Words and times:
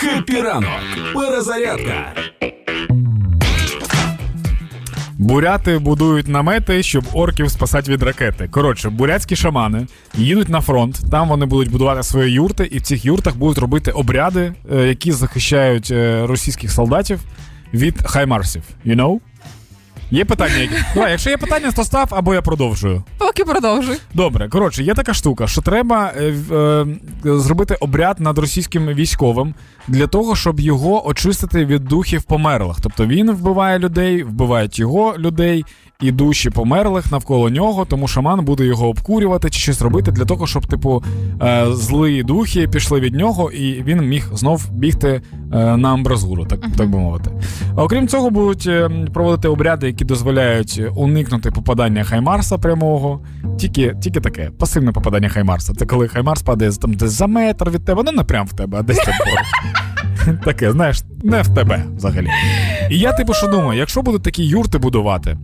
Хеппі 0.00 0.40
ранок. 0.40 0.70
Перезарядка. 1.14 2.12
Буряти 5.18 5.78
будують 5.78 6.28
намети, 6.28 6.82
щоб 6.82 7.04
орків 7.12 7.50
спасати 7.50 7.92
від 7.92 8.02
ракети. 8.02 8.48
Коротше, 8.48 8.90
бурятські 8.90 9.36
шамани 9.36 9.86
їдуть 10.14 10.48
на 10.48 10.60
фронт. 10.60 11.00
Там 11.10 11.28
вони 11.28 11.46
будуть 11.46 11.70
будувати 11.70 12.02
свої 12.02 12.32
юрти, 12.32 12.68
і 12.72 12.78
в 12.78 12.82
цих 12.82 13.04
юртах 13.04 13.36
будуть 13.36 13.58
робити 13.58 13.90
обряди, 13.90 14.52
е, 14.72 14.86
які 14.86 15.12
захищають 15.12 15.90
е, 15.90 16.26
російських 16.26 16.72
солдатів 16.72 17.20
від 17.74 18.06
хаймарсів. 18.06 18.62
You 18.86 18.96
know? 18.96 19.20
Є 20.10 20.24
питання? 20.24 20.56
які? 20.56 20.74
Давай, 20.94 21.10
якщо 21.10 21.30
є 21.30 21.36
питання, 21.36 21.72
то 21.72 21.84
став 21.84 22.08
або 22.10 22.34
я 22.34 22.42
продовжую. 22.42 23.02
Поки 23.18 23.44
продовжуй. 23.44 23.96
Добре, 24.14 24.48
коротше, 24.48 24.82
є 24.82 24.94
така 24.94 25.14
штука, 25.14 25.46
що 25.46 25.62
треба 25.62 26.12
е, 26.16 26.34
е, 26.52 26.86
зробити 27.24 27.74
обряд 27.74 28.20
над 28.20 28.38
російським 28.38 28.86
військовим 28.86 29.54
для 29.88 30.06
того, 30.06 30.36
щоб 30.36 30.60
його 30.60 31.06
очистити 31.08 31.64
від 31.64 31.84
духів 31.84 32.22
померлих. 32.22 32.76
Тобто 32.82 33.06
він 33.06 33.30
вбиває 33.30 33.78
людей, 33.78 34.22
вбивають 34.22 34.78
його 34.78 35.14
людей 35.18 35.64
і 36.00 36.12
душі 36.12 36.50
померлих 36.50 37.12
навколо 37.12 37.50
нього, 37.50 37.84
тому 37.84 38.08
шаман 38.08 38.44
буде 38.44 38.66
його 38.66 38.88
обкурювати 38.88 39.50
чи 39.50 39.60
щось 39.60 39.82
робити 39.82 40.12
для 40.12 40.24
того, 40.24 40.46
щоб, 40.46 40.66
типу, 40.66 41.02
е, 41.42 41.66
злі 41.72 42.22
духи 42.22 42.68
пішли 42.68 43.00
від 43.00 43.14
нього, 43.14 43.50
і 43.50 43.82
він 43.82 44.08
міг 44.08 44.28
знов 44.34 44.70
бігти 44.72 45.08
е, 45.08 45.76
на 45.76 45.92
амбразуру, 45.92 46.44
так, 46.44 46.60
так 46.76 46.90
би 46.90 46.98
мовити. 46.98 47.30
Окрім 47.76 48.08
цього, 48.08 48.30
будуть 48.30 48.66
е, 48.66 48.90
проводити 49.14 49.48
обряди, 49.48 49.86
які 49.86 50.04
дозволяють 50.04 50.82
уникнути 50.96 51.50
попадання 51.50 52.04
Хаймарса 52.04 52.58
прямого. 52.58 53.20
Тільки, 53.58 53.96
тільки 54.02 54.20
таке, 54.20 54.50
пасивне 54.58 54.92
попадання 54.92 55.28
Хаймарса. 55.28 55.74
Це 55.74 55.86
коли 55.86 56.08
Хаймарс 56.08 56.42
падає 56.42 56.72
там 56.72 56.94
десь 56.94 57.10
за 57.10 57.26
метр 57.26 57.70
від 57.70 57.84
тебе, 57.84 58.02
ну 58.06 58.12
не 58.12 58.24
прям 58.24 58.46
в 58.46 58.52
тебе, 58.52 58.78
а 58.78 58.82
десь 58.82 58.98
там 58.98 59.14
поруч. 59.18 59.46
Таке, 60.44 60.72
знаєш, 60.72 61.02
не 61.22 61.42
в 61.42 61.54
тебе 61.54 61.84
взагалі. 61.96 62.28
І 62.90 62.98
я, 62.98 63.12
типу, 63.12 63.34
що 63.34 63.46
думаю, 63.46 63.78
якщо 63.78 64.02
будуть 64.02 64.22
такі 64.22 64.44
юрти 64.44 64.78
будувати, 64.78 65.36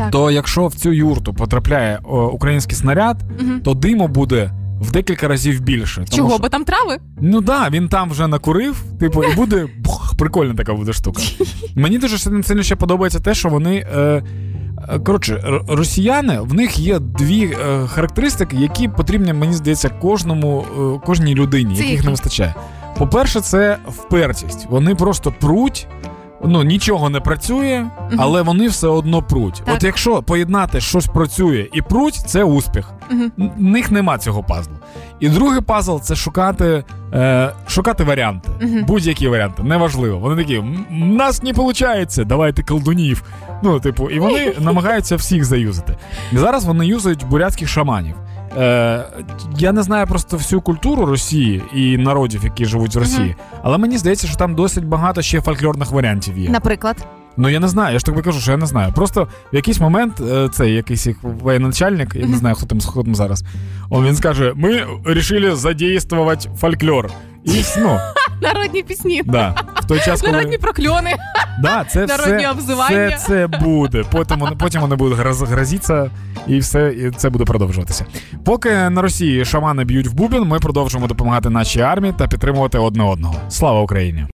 Так. 0.00 0.10
то 0.10 0.30
якщо 0.30 0.66
в 0.66 0.74
цю 0.74 0.92
юрту 0.92 1.34
потрапляє 1.34 1.98
о, 2.04 2.26
український 2.26 2.76
снаряд, 2.76 3.16
Мгм. 3.40 3.60
то 3.60 3.74
диму 3.74 4.08
буде 4.08 4.50
в 4.80 4.90
декілька 4.92 5.28
разів 5.28 5.60
більше. 5.60 5.94
Тому 5.94 6.16
Чого? 6.16 6.30
що- 6.30 6.38
Бо 6.38 6.48
там 6.48 6.64
трави? 6.64 6.98
Ну 7.20 7.40
да, 7.40 7.68
він 7.70 7.88
там 7.88 8.10
вже 8.10 8.26
накурив, 8.26 8.84
типу, 9.00 9.24
і 9.24 9.34
буде 9.34 9.66
бух, 9.78 10.14
прикольна 10.18 10.54
така 10.54 10.74
буде 10.74 10.92
штука. 10.92 11.22
Мені 11.74 11.98
дуже 11.98 12.18
сильно 12.18 12.42
сильно 12.42 12.62
ще 12.62 12.76
подобається 12.76 13.20
те, 13.20 13.34
що 13.34 13.48
вони. 13.48 13.86
Е, 13.96 14.22
е, 14.88 14.98
Коротше, 14.98 15.60
росіяни, 15.68 16.40
в 16.40 16.54
них 16.54 16.78
є 16.78 16.98
дві 16.98 17.44
е, 17.66 17.86
характеристики, 17.86 18.56
які 18.56 18.88
потрібні, 18.88 19.32
мені 19.32 19.52
здається, 19.52 19.88
кожному, 19.88 20.64
е, 20.96 21.06
кожній 21.06 21.34
людині, 21.34 21.74
яких 21.74 22.04
не 22.04 22.10
вистачає. 22.10 22.54
По-перше, 22.98 23.40
це 23.40 23.76
впертість. 23.88 24.66
Вони 24.70 24.94
просто 24.94 25.34
пруть, 25.40 25.86
ну 26.44 26.62
нічого 26.62 27.10
не 27.10 27.20
працює, 27.20 27.86
але 28.18 28.42
вони 28.42 28.68
все 28.68 28.88
одно 28.88 29.22
пруть. 29.22 29.62
Так. 29.64 29.74
От 29.74 29.84
якщо 29.84 30.22
поєднати 30.22 30.80
щось 30.80 31.06
працює 31.06 31.68
і 31.72 31.82
пруть, 31.82 32.14
це 32.14 32.44
успіх. 32.44 32.92
Н- 33.12 33.30
них 33.58 33.90
нема 33.90 34.18
цього 34.18 34.42
пазлу. 34.42 34.72
І 35.20 35.28
другий 35.28 35.60
пазл 35.60 35.96
це 35.98 36.16
шукати, 36.16 36.84
е, 37.14 37.52
шукати 37.68 38.04
варіанти. 38.04 38.50
Мгм. 38.60 38.84
Будь-які 38.84 39.28
варіанти, 39.28 39.62
неважливо. 39.62 40.18
Вони 40.18 40.42
такі, 40.42 40.62
нас 40.90 41.42
не 41.42 41.52
виходить, 41.52 42.20
давайте 42.26 42.62
колдунів. 42.62 43.22
Ну, 43.62 43.80
типу, 43.80 44.10
і 44.10 44.18
вони 44.18 44.54
намагаються 44.60 45.16
всіх 45.16 45.44
заюзати. 45.44 45.96
І 46.32 46.36
зараз 46.36 46.64
вони 46.64 46.86
юзають 46.86 47.26
бурятських 47.26 47.68
шаманів. 47.68 48.14
Е, 48.56 49.04
я 49.58 49.72
не 49.72 49.82
знаю 49.82 50.06
просто 50.06 50.36
всю 50.36 50.60
культуру 50.60 51.06
Росії 51.06 51.62
і 51.74 51.98
народів, 51.98 52.40
які 52.44 52.64
живуть 52.64 52.94
в 52.94 52.98
Росії, 52.98 53.36
але 53.62 53.78
мені 53.78 53.98
здається, 53.98 54.26
що 54.26 54.36
там 54.36 54.54
досить 54.54 54.84
багато 54.84 55.22
ще 55.22 55.40
фольклорних 55.40 55.90
варіантів 55.90 56.38
є. 56.38 56.50
Наприклад. 56.50 57.06
Ну 57.36 57.48
я 57.48 57.60
не 57.60 57.68
знаю, 57.68 57.92
я 57.92 57.98
ж 57.98 58.04
тобі 58.04 58.22
кажу, 58.22 58.40
що 58.40 58.50
я 58.50 58.56
не 58.56 58.66
знаю. 58.66 58.92
Просто 58.92 59.28
в 59.52 59.56
якийсь 59.56 59.80
момент 59.80 60.20
е, 60.20 60.48
цей 60.52 60.74
якийсь 60.74 61.06
їх 61.06 61.16
воєначальник, 61.22 62.14
я 62.14 62.26
не 62.26 62.36
знаю, 62.36 62.54
хто 62.54 62.66
там, 62.66 62.80
хто 62.80 63.02
там 63.02 63.14
зараз. 63.14 63.44
Он 63.90 64.06
він 64.06 64.16
скаже: 64.16 64.52
ми 64.56 64.84
вирішили 65.04 65.56
задействувати 65.56 66.50
фольклор. 66.56 67.10
І 67.44 67.62
ну, 67.78 67.98
Народні 68.42 68.82
пісні. 68.82 69.22
да, 69.24 69.54
той 69.90 70.00
час, 70.00 70.20
коли 70.20 70.32
Народні 70.32 70.58
прокльони. 70.58 71.14
да, 71.62 71.84
це 71.84 72.06
народні 72.06 72.36
все, 72.38 72.50
обзивання. 72.50 73.08
все 73.16 73.18
це 73.26 73.46
буде. 73.46 74.04
Потім 74.12 74.38
вони, 74.38 74.56
потім 74.56 74.80
вони 74.80 74.96
будуть 74.96 75.18
гроз- 75.18 75.46
грозитися, 75.46 76.10
і 76.46 76.58
все, 76.58 76.88
і 76.92 77.10
це 77.10 77.30
буде 77.30 77.44
продовжуватися. 77.44 78.04
Поки 78.44 78.70
на 78.90 79.02
Росії 79.02 79.44
шамани 79.44 79.84
б'ють 79.84 80.06
в 80.06 80.12
бубен, 80.12 80.42
ми 80.44 80.58
продовжуємо 80.58 81.08
допомагати 81.08 81.50
нашій 81.50 81.80
армії 81.80 82.14
та 82.18 82.26
підтримувати 82.26 82.78
одне 82.78 83.04
одного. 83.04 83.34
Слава 83.48 83.80
Україні! 83.80 84.26